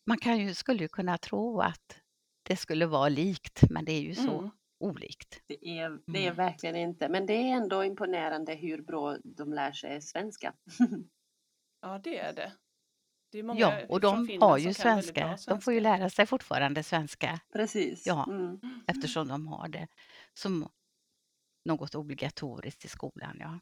[0.06, 2.00] Man kan ju, skulle ju kunna tro att
[2.42, 4.50] det skulle vara likt, men det är ju så Mm.
[4.80, 5.40] olikt.
[5.46, 6.36] Det är, det är Mm.
[6.36, 10.54] verkligen inte, men det är ändå imponerande hur bra de lär sig svenska.
[11.82, 12.52] Ja, det är det.
[13.32, 15.38] Det är många Ja, och de har ju bra svenska.
[15.46, 18.06] De får ju lära sig fortfarande svenska Precis.
[18.06, 18.26] Ja.
[18.28, 18.60] Mm.
[18.86, 19.88] eftersom de har det
[20.34, 20.68] som
[21.64, 23.36] något obligatoriskt i skolan.
[23.40, 23.60] Ja.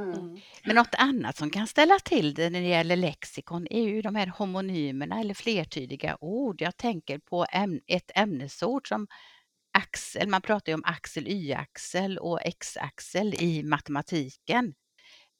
[0.00, 0.12] Mm.
[0.18, 0.40] Mm.
[0.64, 4.14] Men något annat som kan ställa till det när det gäller lexikon är ju de
[4.14, 6.60] här homonymerna eller flertydiga ord.
[6.62, 7.46] Jag tänker på
[7.86, 9.06] ett ämnesord som
[9.78, 10.28] axel.
[10.28, 14.74] Man pratar ju om axel, y-axel och x-axel i matematiken.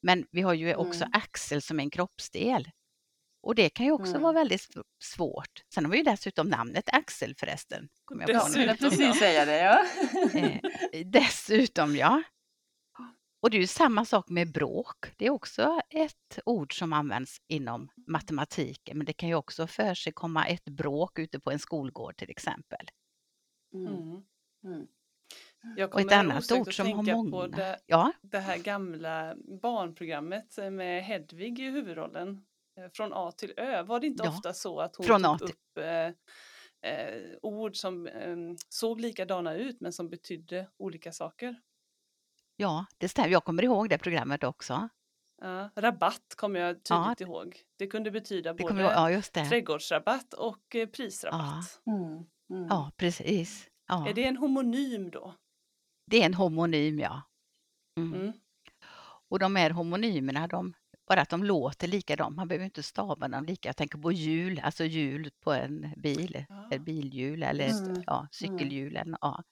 [0.03, 1.11] Men vi har ju också Mm.
[1.15, 2.71] axel som en kroppsdel.
[3.45, 4.23] Och det kan ju också Mm.
[4.23, 5.63] vara väldigt sv- svårt.
[5.75, 7.89] Sen har vi ju dessutom namnet Axel förresten.
[8.11, 9.15] jag på Dessutom, precis ja.
[9.15, 9.85] säga det, ja.
[10.41, 10.61] Eh,
[11.07, 12.23] dessutom, ja.
[13.43, 14.97] Och det är ju samma sak med bråk.
[15.17, 19.95] Det är också ett ord som används inom matematiken, men det kan ju också för
[19.95, 22.87] sig komma ett bråk ute på en skolgård till exempel.
[23.75, 23.87] Mm.
[23.95, 24.23] Mm.
[24.65, 24.87] Mm.
[25.77, 27.47] Jag Och ett kommer annat ord som har tänka på många.
[27.49, 32.45] det, Ja, det här gamla barnprogrammet med Hedvig i huvudrollen.
[32.77, 33.83] Eh, Från A till Ö.
[33.83, 38.07] Var det inte Ja, ofta så att hon från tog upp eh, eh, ord som
[38.07, 38.37] eh,
[38.69, 41.61] såg likadana ut men som betydde olika saker?
[42.57, 43.29] ja, det stämmer.
[43.29, 44.89] Jag kommer ihåg det programmet också.
[45.43, 47.63] Ja, rabatt kommer jag Ja, tydligt ihåg.
[47.77, 49.45] Det kunde betyda Det både jag, ja, just det.
[49.49, 51.81] trädgårdsrabatt och eh, prisrabatt.
[51.87, 52.07] Mm.
[52.51, 52.67] Mm.
[52.69, 53.69] Ja, precis.
[53.89, 54.09] Ja.
[54.09, 55.35] Är det en homonym då?
[56.11, 57.23] Det är en homonym, ja.
[57.99, 58.15] Mm.
[58.21, 58.33] Mm.
[59.29, 60.75] Och de här homonymerna, de,
[61.09, 63.69] bara att de låter likadant, man behöver inte stava dem lika.
[63.69, 66.69] Jag tänker på hjul, alltså hjul på en bil, Ja.
[66.73, 68.03] ett bilhjul eller ett det.
[68.07, 68.97] ja, cykelhjul.
[68.97, 69.45] eller- Ja.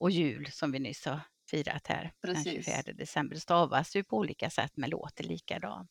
[0.00, 2.66] Och jul som vi nyss har firat här den Precis.
[2.66, 5.90] 24 december stavas ju på olika sätt men låter likadant.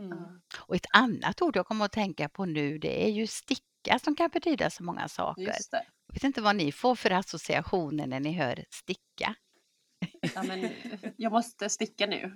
[0.00, 0.18] Mm.
[0.66, 4.16] Och ett annat ord jag kommer att tänka på nu det är ju sticka som
[4.16, 5.42] kan betyda så många saker.
[6.06, 9.34] Jag vet inte vad ni får för associationer när ni hör sticka.
[10.34, 10.70] Ja, men
[11.16, 12.32] jag måste sticka nu.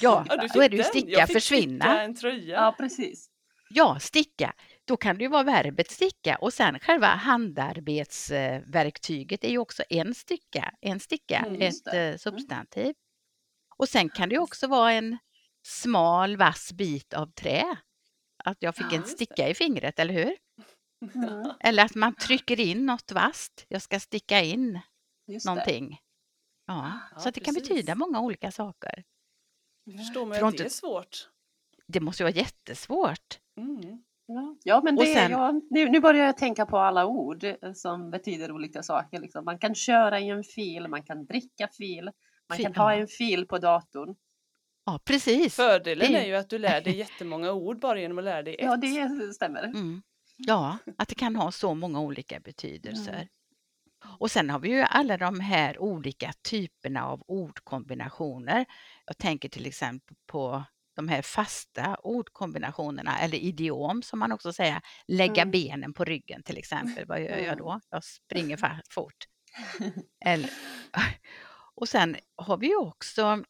[0.00, 1.84] Ja, Ja, då är det ju sticka, försvinna.
[1.84, 2.54] sticka en tröja.
[2.56, 3.30] Ja, precis.
[3.70, 4.52] Ja, sticka.
[4.84, 10.14] Då kan det ju vara verbet sticka och sen själva handarbetsverktyget är ju också en
[10.14, 12.08] sticka, en sticka, Mm, ett det.
[12.08, 12.94] eh, substantiv.
[13.76, 15.18] Och sen kan det ju också vara en
[15.66, 17.64] smal vass bit av trä.
[18.44, 19.24] Att jag fick Ja, en just det.
[19.24, 20.36] sticka i fingret, eller hur?
[21.14, 21.50] Mm.
[21.60, 23.64] Eller att man trycker in något vasst.
[23.68, 24.80] Jag ska sticka in
[25.26, 25.50] Just det.
[25.50, 25.98] någonting.
[26.66, 29.04] Ja, Ja, så att det kan betyda många olika saker.
[29.98, 31.28] Förstår man Från att det inte- är svårt.
[31.86, 33.38] Det måste ju vara jättesvårt.
[33.56, 34.02] Mm.
[34.26, 37.46] Ja, ja men Och det, sen- ja, nu, nu börjar jag tänka på alla ord
[37.74, 39.20] som betyder olika saker.
[39.20, 39.44] Liksom.
[39.44, 42.10] Man kan köra i en fil, man kan dricka fil,
[42.48, 44.14] man Fil, kan ha en fil på datorn.
[44.84, 45.56] Ja, precis.
[45.56, 48.42] Fördelen Det är är ju att du lär dig jättemånga ord bara genom att lära
[48.42, 48.64] dig ett.
[48.64, 49.64] Ja, det stämmer.
[49.64, 50.02] Mm.
[50.36, 53.12] Ja, att det kan ha så många olika betydelser.
[53.14, 53.26] Mm.
[54.18, 58.66] Och sen har vi ju alla de här olika typerna av ordkombinationer.
[59.06, 60.64] Jag tänker till exempel på
[60.96, 64.80] de här fasta ordkombinationerna eller idiom som man också säger.
[65.06, 65.50] Lägga Mm.
[65.50, 67.04] benen på ryggen till exempel.
[67.06, 67.80] Vad gör jag då?
[67.90, 68.56] Jag springer
[68.90, 69.24] fort.
[70.24, 70.50] Eller,
[71.74, 73.42] och sen har vi ju också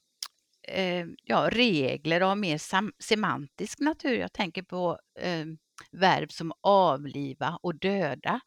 [0.69, 2.59] eh, ja, regler av mer
[3.03, 4.19] semantisk natur.
[4.19, 5.45] Jag tänker på eh,
[5.93, 8.41] verb som avliva och döda.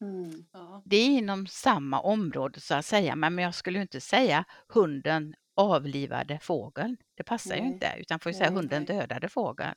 [0.00, 0.44] Mm.
[0.52, 0.82] Ja.
[0.84, 6.38] Det är inom samma område så att säga, men jag skulle inte säga hunden avlivade
[6.38, 6.96] fågeln.
[7.14, 7.60] Det passar nej.
[7.60, 8.96] ju inte, utan får ju säga hunden nej.
[8.98, 9.74] dödade fågeln.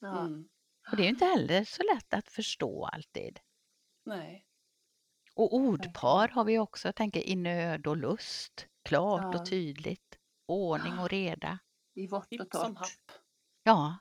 [0.00, 0.20] Ja.
[0.20, 0.48] Mm.
[0.90, 3.40] Och det är ju inte heller så lätt att förstå alltid.
[4.04, 4.46] Nej.
[5.34, 9.40] Och ordpar har vi också, jag tänker i nöd och lust, klart ja.
[9.40, 11.58] och tydligt, ordning och reda.
[11.94, 13.20] I vått och torrt.
[13.62, 13.96] Ja.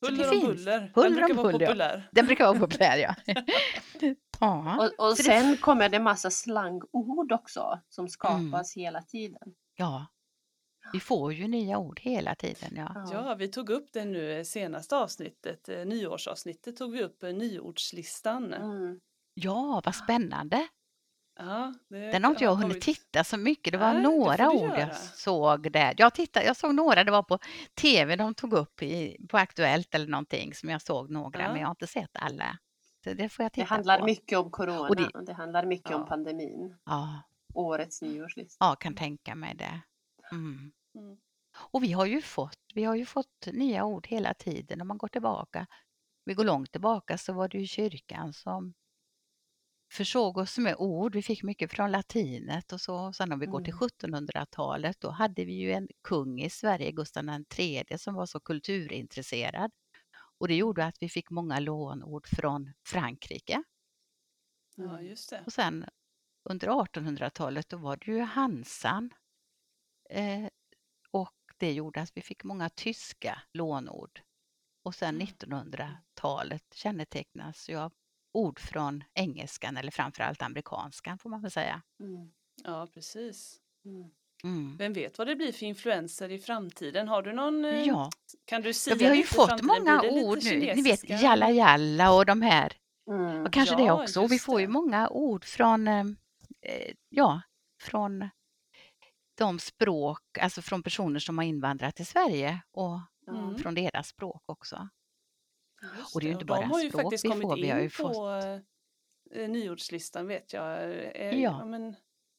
[0.00, 1.96] Huller om buller, den brukar vara populär.
[1.96, 2.02] Ja.
[2.12, 3.14] Den brukar vara populär, ja.
[4.40, 4.90] ja.
[4.98, 5.56] Och, och sen det...
[5.56, 8.84] kommer det massa slangord också som skapas mm.
[8.84, 9.54] hela tiden.
[9.76, 10.06] Ja,
[10.92, 12.76] vi får ju nya ord hela tiden.
[12.76, 17.32] Ja, ja vi tog upp det nu senaste avsnittet, eh, nyårsavsnittet tog vi upp eh,
[17.32, 18.52] nyordslistan.
[18.54, 19.00] Mm.
[19.34, 20.68] Ja, vad spännande!
[21.38, 23.72] Ja, Den har inte jag hunnit titta så mycket.
[23.72, 25.94] Det var Nej, några ord jag såg där.
[25.96, 27.38] Jag, tittade, jag såg några, det var på
[27.74, 31.48] tv de tog upp i, på Aktuellt eller någonting som jag såg några, ja.
[31.48, 32.58] men jag har inte sett alla.
[33.04, 34.04] Så det får jag titta Det handlar på.
[34.04, 35.96] mycket om corona, det, det, handlar mycket ja.
[35.96, 36.76] om pandemin.
[36.84, 37.22] Ja.
[37.54, 38.64] Årets nyårslista.
[38.64, 39.80] Ja, kan tänka mig det.
[40.32, 40.72] Mm.
[40.94, 41.16] Mm.
[41.54, 44.98] Och vi har ju fått, vi har ju fått nya ord hela tiden om man
[44.98, 45.66] går tillbaka.
[46.24, 48.74] Vi går långt tillbaka så var det ju kyrkan som
[49.90, 51.14] försåg oss med ord.
[51.14, 53.12] Vi fick mycket från latinet och så.
[53.12, 55.10] Sen om vi går till 1700-talet, mm.
[55.10, 59.70] då hade vi ju en kung i Sverige, Gustav III, som var så kulturintresserad.
[60.38, 63.62] Och det gjorde att vi fick många lånord från Frankrike.
[64.76, 65.42] Ja, just det.
[65.46, 65.84] Och sen
[66.44, 69.10] under 1800-talet, då var det ju Hansan.
[70.10, 70.48] Eh,
[71.10, 74.20] och det gjorde att vi fick många tyska lånord.
[74.82, 76.74] Och sen 1900-talet mm.
[76.74, 77.92] kännetecknas ju av
[78.38, 81.82] ord från engelskan eller framförallt amerikanskan får man väl säga.
[82.00, 82.30] Mm.
[82.64, 83.60] Ja, precis.
[83.84, 84.10] Mm.
[84.44, 84.76] mm.
[84.76, 87.08] Vem vet vad det blir för influenser i framtiden?
[87.08, 87.64] Har du någon?
[87.64, 88.10] Eh, ja,
[88.44, 90.58] kan du ja vi har ju fått många ord nu.
[90.74, 92.72] Ni vet jalla jalla och de här.
[93.10, 93.46] Mm.
[93.46, 94.22] Och kanske ja, det också.
[94.22, 96.04] Och vi får ju många ord från, eh,
[96.62, 97.42] eh, ja,
[97.80, 98.28] från
[99.38, 103.58] de språk, alltså från personer som har invandrat till Sverige och mm.
[103.58, 104.88] från deras språk också.
[105.82, 107.58] Just och det är ju inte bara de har ju språk faktiskt vi kommit får,
[107.58, 108.64] in vi har ju på fått...
[109.34, 110.82] Eh, nyordslistan vet jag.
[110.82, 111.34] Eh, ja.
[111.58, 111.96] ja men,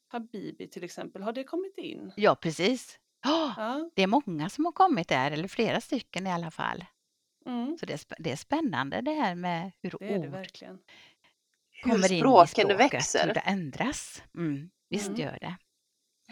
[0.08, 2.12] Habibi till exempel, har det kommit in?
[2.15, 2.99] Ja, precis.
[3.25, 3.89] Oh, ja.
[3.95, 6.86] Det är många som har kommit där, eller flera stycken i alla fall.
[7.45, 7.78] Mm.
[7.78, 10.80] Så det är, det är spännande det här med hur det ord det verkligen.
[11.84, 13.28] kommer hur in i språket, växer.
[13.28, 14.23] hur det ändras.
[14.36, 15.21] Mm, visst mm.
[15.21, 15.56] gör det.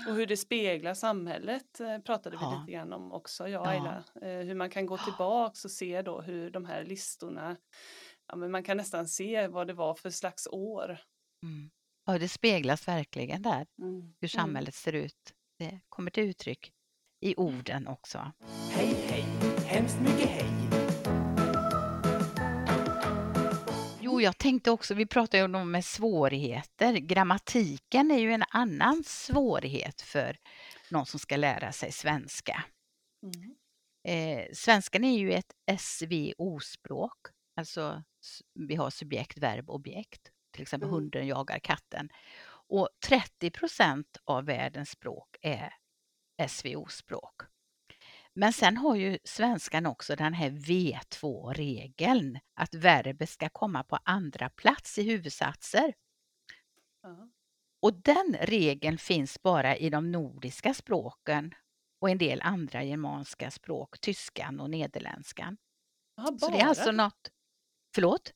[0.08, 2.60] Och hur det speglar samhället eh, pratade vi ja.
[2.60, 4.04] lite grann om också, jag och Ayla.
[4.22, 7.58] Eh, hur man kan gå tillbaks och se då hur de här listorna,
[8.28, 10.98] ja men man kan nästan se vad det var för slags år.
[11.44, 11.70] Mm.
[12.06, 14.02] Ja, det speglas verkligen där, mm.
[14.02, 14.46] hur mm.
[14.46, 15.34] samhället ser ut.
[15.60, 16.72] Det kommer till uttryck
[17.22, 18.32] i orden också.
[18.72, 19.26] Hej, hej,
[19.66, 20.67] hemskt mycket hej.
[24.22, 26.94] Jag tänkte också, vi pratar ju om med svårigheter.
[26.94, 30.38] Grammatiken är ju en annan svårighet för
[30.92, 32.64] någon som ska lära sig svenska.
[33.24, 33.56] Mm.
[34.08, 37.18] Eh, svenskan är ju ett SVO-språk,
[37.56, 38.04] alltså
[38.54, 40.32] vi har subjekt, verb, objekt.
[40.52, 40.96] Till exempel mm.
[40.96, 42.10] hunden jagar katten.
[42.70, 45.74] Och 30 procent av världens språk är
[46.48, 47.42] SVO-språk.
[48.40, 54.50] Men sen har ju svenskan också den här V2-regeln, att verbet ska komma på andra
[54.50, 55.94] plats i huvudsatser.
[57.08, 57.26] Uh.
[57.82, 61.54] Och den regeln finns bara i de nordiska språken
[62.02, 65.58] och en del andra germanska språk, tyskan och nederländskan.
[66.18, 67.32] Aha, Så det är alltså något...
[67.96, 68.34] Förlåt?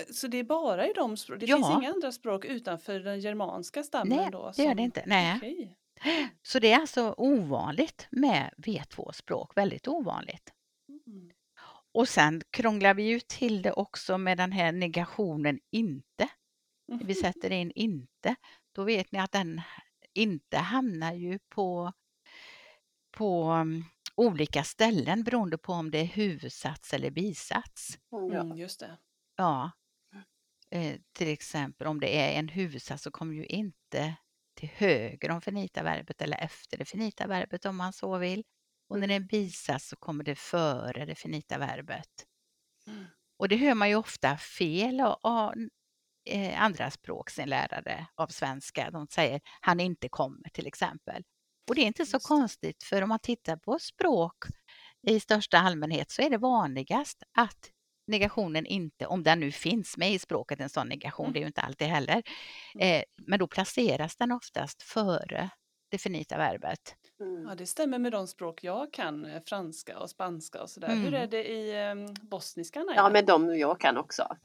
[0.00, 1.40] Eh, så det är bara i de språken?
[1.40, 1.56] Det ja.
[1.56, 4.16] finns inga andra språk utanför den germanska stammen?
[4.16, 5.02] Nej, då, det gör det inte.
[5.06, 5.36] Nej.
[5.36, 5.74] Okay.
[6.42, 10.52] Så det är alltså ovanligt med V2-språk, väldigt ovanligt.
[11.06, 11.30] Mm.
[11.92, 16.28] Och sen krånglar vi ju till det också med den här negationen inte.
[16.92, 17.06] Mm.
[17.06, 18.36] Vi sätter in inte,
[18.72, 19.60] då vet ni att den
[20.14, 21.92] inte hamnar ju på,
[23.10, 23.84] på um,
[24.14, 27.98] olika ställen beroende på om det är huvudsats eller bisats.
[28.12, 28.98] Mm, just det.
[29.36, 29.70] Ja.
[30.70, 34.14] Eh, till exempel om det är en huvudsats så kommer ju inte
[34.58, 38.44] till höger om finita verbet eller efter det finita verbet om man så vill.
[38.88, 42.26] Och när det är en bisats så kommer det före det finita verbet.
[42.86, 43.06] Mm.
[43.38, 45.54] Och det hör man ju ofta fel av
[46.30, 48.90] eh, andra språksinlärare av svenska.
[48.90, 51.22] De säger han inte kommer till exempel.
[51.68, 54.44] Och det är inte så konstigt för om man tittar på språk
[55.06, 57.70] i största allmänhet så är det vanligast att
[58.08, 61.32] negationen inte, om den nu finns med i språket, en sån negation, mm.
[61.32, 62.22] det är ju inte alltid heller,
[62.74, 62.96] mm.
[63.00, 65.50] eh, men då placeras den oftast före
[65.90, 66.96] det finita verbet.
[67.20, 67.48] Mm.
[67.48, 70.88] Ja, det stämmer med de språk jag kan, eh, franska och spanska och sådär.
[70.88, 71.14] Hur Mm.
[71.22, 72.84] är det i um, bosniskan?
[72.96, 73.10] Ja, Aila?
[73.10, 74.36] men de jag kan också.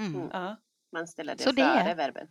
[0.00, 0.14] Mm.
[0.14, 0.28] Mm.
[0.32, 0.56] Ja.
[0.92, 2.28] Man ställer det Så det före är- verben.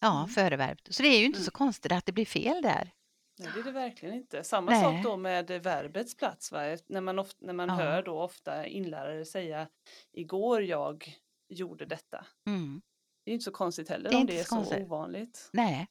[0.00, 0.28] Ja, Mm.
[0.28, 0.94] före verbet.
[0.94, 1.44] Så det är ju inte Mm.
[1.44, 2.90] så konstigt att det blir fel där.
[3.38, 4.44] Nej, det är det verkligen inte.
[4.44, 4.82] Samma Nej.
[4.82, 6.52] sak då med verbets plats.
[6.52, 6.60] Va?
[6.88, 7.74] När man, of, när man Ja.
[7.74, 9.68] hör då ofta inlärare säga
[10.12, 11.14] igår jag
[11.48, 12.26] gjorde detta.
[12.46, 12.82] Mm.
[13.24, 15.48] Det är inte så konstigt heller Det om det är så så ovanligt.
[15.52, 15.86] Nej.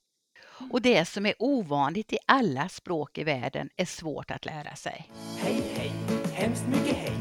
[0.72, 5.12] Och det som är ovanligt i alla språk i världen är svårt att lära sig.
[5.38, 5.92] Hej, hej,
[6.34, 7.14] hemskt mycket hej.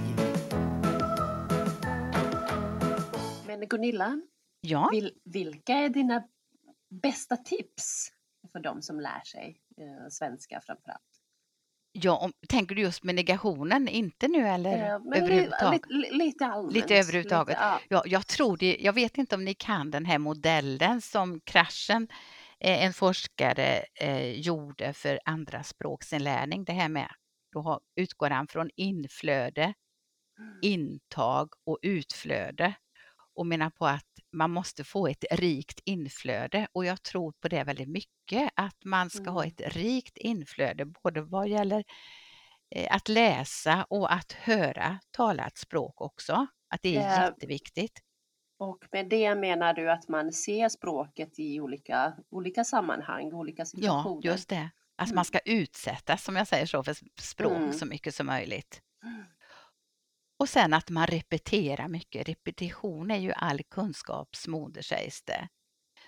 [3.46, 4.20] Men Gunilla,
[4.60, 6.28] Ja, vil, vilka är dina
[7.02, 8.12] bästa tips
[8.52, 11.24] för de som lär sig eh, svenska framförallt?
[11.94, 15.82] ja om, tänker du just med negationen, inte nu eller Eh, men li, överhuvudtaget?
[15.88, 16.74] li, lite allmänt.
[16.74, 17.56] Lite överhuvudtaget.
[17.60, 17.80] ja.
[17.88, 18.76] Ja, jag tror det.
[18.80, 22.08] Jag vet inte om ni kan den här modellen som Kraschen,
[22.60, 26.64] eh, en forskare, eh, gjorde för andra språksinlärning.
[26.64, 27.08] Det här med,
[27.52, 29.74] då har, utgår han från inflöde,
[30.62, 32.74] intag och utflöde
[33.36, 37.64] och menar på att man måste få ett rikt inflöde och jag tror på det
[37.64, 39.54] väldigt mycket, att man ska ha Mm.
[39.54, 41.84] ett rikt inflöde både vad gäller
[42.76, 46.46] eh, att läsa och att höra talat språk också.
[46.70, 48.00] Att det är Eh, jätteviktigt.
[48.58, 53.70] Och med det menar du att man ser språket i olika, olika sammanhang, olika Ja,
[53.98, 54.20] situationer?
[54.20, 54.70] just det.
[54.96, 55.14] Att Mm.
[55.14, 57.74] man ska utsättas, som jag säger så, för språk Mm.
[57.74, 58.80] så mycket som möjligt.
[60.44, 62.28] Och sen att man repeterar mycket.
[62.28, 65.48] Repetition är ju all kunskaps moder sägs det.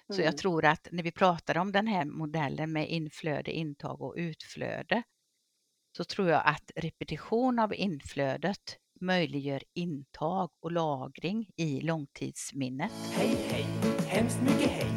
[0.07, 0.25] Så Mm.
[0.25, 5.03] jag tror att när vi pratar om den här modellen med inflöde, intag och utflöde
[5.97, 12.93] så tror jag att repetition av inflödet möjliggör intag och lagring i långtidsminnet.
[13.13, 13.67] Hej, hej,
[14.09, 14.91] hemskt mycket hej.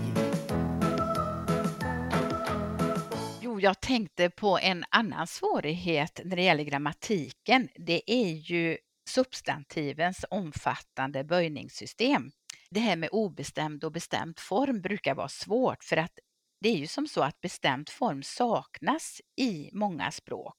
[3.41, 7.69] Jo, jag tänkte på en annan svårighet när det gäller grammatiken.
[7.75, 8.77] Det är ju
[9.09, 12.31] substantivens omfattande böjningssystem.
[12.69, 16.19] Det här med obestämd och bestämd form brukar vara svårt för att
[16.61, 20.57] det är ju som så att bestämd form saknas i många språk.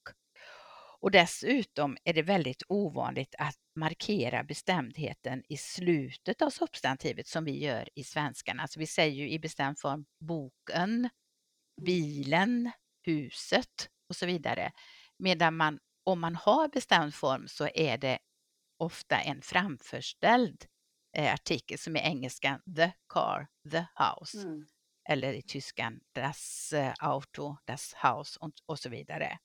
[1.01, 7.65] Och dessutom är det väldigt ovanligt att markera bestämdheten i slutet av substantivet som vi
[7.65, 8.61] gör i svenskan.
[8.61, 11.09] Alltså vi säger ju i bestämd form boken,
[11.83, 12.71] bilen,
[13.03, 14.73] huset och så vidare.
[15.19, 18.19] Medan man, om man har bestämd form så är det
[18.81, 20.66] ofta en framförställd
[21.16, 24.38] eh, artikel som i engelskan the car, the house.
[24.38, 24.66] Mm.
[25.09, 29.38] Eller i tyskan das eh, Auto, das Haus och, och så vidare.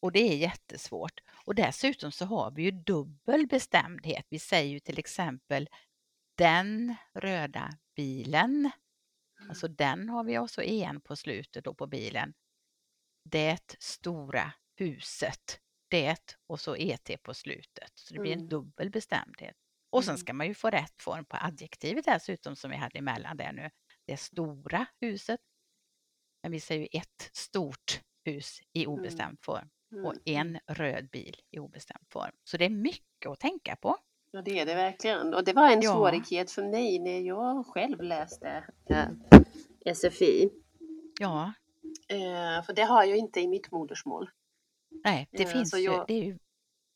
[0.00, 1.20] Och det är jättesvårt.
[1.46, 4.26] Och dessutom så har vi ju dubbel bestämdhet.
[4.28, 5.68] Vi säger ju till exempel
[6.34, 8.70] den röda bilen.
[9.48, 12.34] Alltså den har vi också en på slutet då på bilen.
[13.24, 15.60] Det stora huset.
[15.92, 17.92] Det och så et på slutet.
[17.94, 18.48] Så det blir en Mm.
[18.48, 19.56] dubbel bestämdhet.
[19.90, 20.18] Och sen Mm.
[20.18, 23.70] ska man ju få rätt form på adjektivet dessutom som vi hade emellan där nu.
[24.06, 25.40] Det stora huset.
[26.42, 29.68] Men vi säger ju ett stort hus i obestämd form
[30.04, 30.22] och Mm.
[30.24, 32.32] en röd bil i obestämd form.
[32.44, 33.96] Så det är mycket att tänka på.
[34.30, 35.34] Ja, det är det verkligen.
[35.34, 35.92] Och det var en Ja.
[35.92, 39.08] svårighet för mig när jag själv läste eh,
[39.94, 40.50] SFI.
[41.20, 41.52] Ja,
[42.08, 44.30] Eh, för det har jag inte i mitt modersmål.
[45.04, 45.84] Nej, det Ja, finns så ju.
[45.84, 46.38] jag- är ju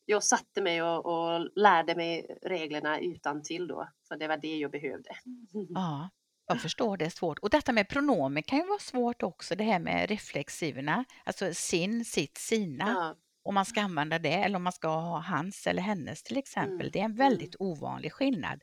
[0.09, 3.89] Jag satte mig och, och lärde mig reglerna utan till då.
[4.07, 5.09] För det var det jag behövde.
[5.75, 6.09] Ja,
[6.47, 7.39] jag förstår det är svårt.
[7.39, 12.05] Och detta med pronomen kan ju vara svårt också, det här med reflexiverna, alltså sin,
[12.05, 12.87] sitt, sina.
[12.87, 16.37] Ja, Om man ska använda det eller om man ska ha hans eller hennes till
[16.37, 16.73] exempel.
[16.81, 18.61] Mm, Det är en väldigt ovanlig skillnad.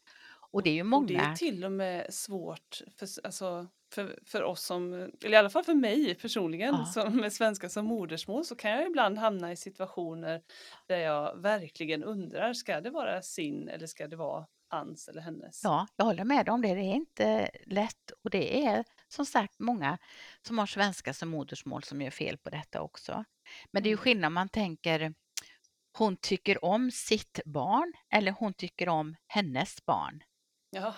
[0.55, 1.37] Och det är ju Och det är många...
[1.37, 5.75] till och med svårt för, alltså, för, för oss som, eller i alla fall för
[5.75, 6.85] mig personligen, Ja.
[6.87, 10.43] som med svenska som modersmål så kan jag ibland hamna i situationer
[10.89, 15.61] där jag verkligen undrar, ska det vara sin eller ska det vara hans eller hennes?
[15.65, 16.75] Ja, jag håller med om det.
[16.75, 19.99] Det är inte lätt och det är som sagt många
[20.47, 23.25] som har svenska som modersmål som gör fel på detta också.
[23.73, 24.03] Men det är ju Mm.
[24.03, 25.15] skillnad man tänker
[25.99, 30.23] hon tycker om sitt barn eller hon tycker om hennes barn.
[30.75, 30.95] Ja.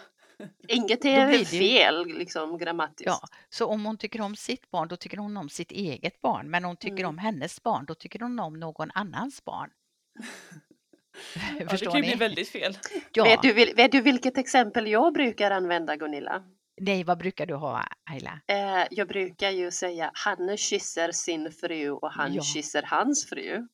[0.69, 3.07] inget är ju- fel liksom grammatiskt.
[3.07, 6.51] Ja, så om hon tycker om sitt barn, då tycker hon om sitt eget barn.
[6.51, 7.09] Men om hon tycker Mm.
[7.09, 9.71] om hennes barn, då tycker hon om någon annans barn.
[11.59, 12.79] ja, det kan ju bli väldigt fel.
[13.13, 16.43] Ja, Vet, du, vet du vilket exempel jag brukar använda Gunilla?
[16.81, 18.41] nej, vad brukar du ha, Ayla?
[18.47, 22.43] Eh, jag brukar ju säga han kysser sin fru och han Ja.
[22.43, 23.67] kysser hans fru.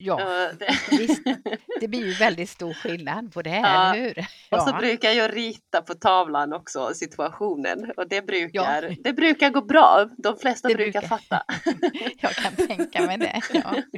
[0.00, 1.22] Ja, Ja, det- visst.
[1.80, 4.18] Det blir ju väldigt stor skillnad på det, Ja, eller hur?
[4.50, 4.78] Och så Ja.
[4.78, 8.94] brukar jag rita på tavlan också situationen och det brukar, Ja.
[9.04, 10.08] det brukar gå bra.
[10.18, 11.08] De flesta brukar, brukar.
[11.08, 11.42] fatta.
[12.20, 13.40] Jag kan tänka mig det.
[13.52, 13.82] Ja.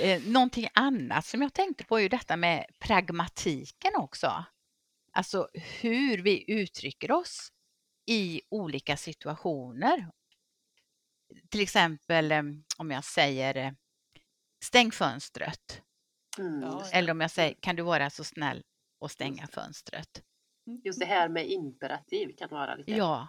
[0.00, 4.44] Eh, Någonting annat som jag tänkte på är ju detta med pragmatiken också.
[5.12, 5.48] Alltså
[5.80, 7.48] hur vi uttrycker oss
[8.06, 10.08] i olika situationer.
[11.50, 12.42] Till exempel eh,
[12.78, 13.70] om jag säger eh,
[14.64, 15.82] stäng fönstret.
[16.38, 16.78] Mm.
[16.92, 18.62] Eller om jag säger kan du vara så snäll
[19.00, 20.22] och stänga fönstret.
[20.84, 23.28] Just det här med imperativ kan vara lite Ja,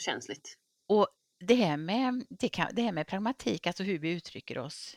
[0.00, 0.54] känsligt.
[0.88, 1.08] och
[1.44, 4.96] det här, med, det, kan, det här med pragmatik, alltså hur vi uttrycker oss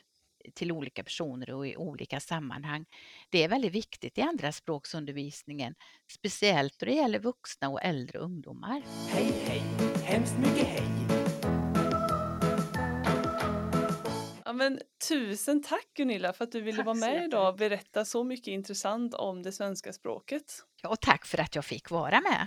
[0.54, 2.86] till olika personer och i olika sammanhang.
[3.30, 5.74] Det är väldigt viktigt i andra språksundervisningen,
[6.12, 8.82] speciellt då det gäller vuxna och äldre ungdomar.
[9.08, 9.62] Hej, hej,
[10.04, 11.09] hemskt mycket hej.
[14.50, 14.78] Ja, men,
[15.08, 18.46] tusen tack Gunilla för att du ville Tack vara med idag och berätta så mycket
[18.46, 20.64] intressant om det svenska språket.
[20.84, 22.46] Och tack för att jag fick vara med.